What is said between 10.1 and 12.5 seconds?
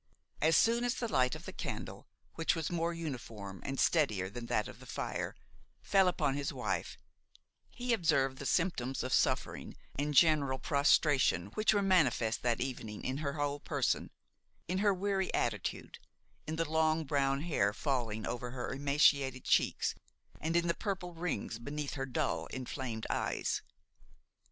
general prostration which were manifest